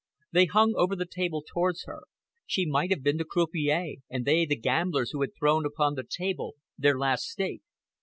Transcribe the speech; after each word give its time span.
They 0.31 0.45
hung 0.45 0.73
over 0.75 0.95
the 0.95 1.05
table 1.05 1.43
towards 1.47 1.83
her. 1.85 2.05
She 2.47 2.65
might 2.65 2.89
have 2.89 3.03
been 3.03 3.17
the 3.17 3.23
croupier 3.23 3.97
and 4.09 4.25
they 4.25 4.47
the 4.47 4.55
gamblers 4.55 5.11
who 5.11 5.21
had 5.21 5.35
thrown 5.37 5.63
upon 5.63 5.93
the 5.93 6.03
table 6.03 6.55
their 6.75 6.97
last 6.97 7.25
stake. 7.25 7.61